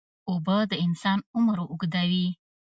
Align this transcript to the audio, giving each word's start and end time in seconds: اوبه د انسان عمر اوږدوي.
اوبه 0.29 0.57
د 0.69 0.71
انسان 0.85 1.19
عمر 1.35 1.57
اوږدوي. 1.69 2.27